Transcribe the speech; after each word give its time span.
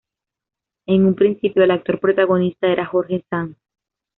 En 0.87 1.05
un 1.05 1.13
principio 1.13 1.63
el 1.63 1.69
actor 1.69 1.99
protagonista 1.99 2.65
era 2.65 2.87
Jorge 2.87 3.23
Sanz. 3.29 3.55